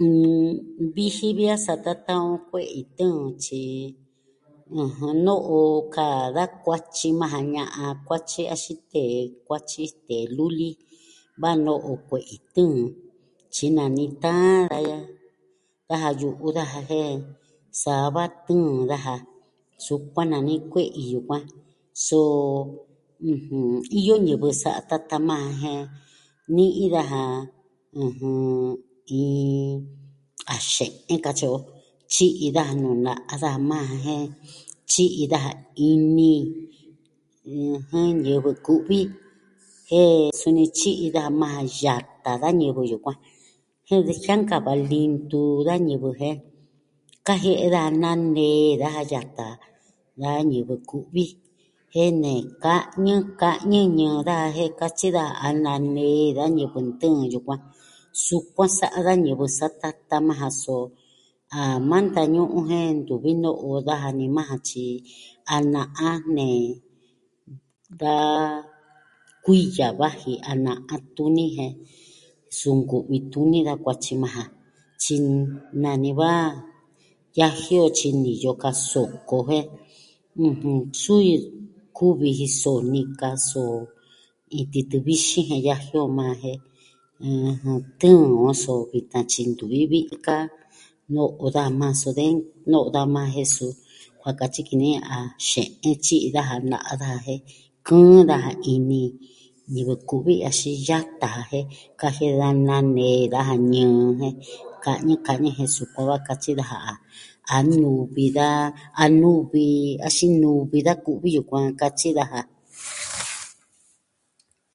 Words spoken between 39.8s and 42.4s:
jen suni tyi'i daja majan yata